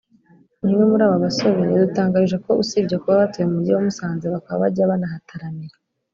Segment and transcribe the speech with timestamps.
[0.63, 4.91] umwe muri aba basore yadutangarije ko usibye kuba batuye mu mujyi wa Musanze bakaba bajya
[4.91, 5.75] banahataramira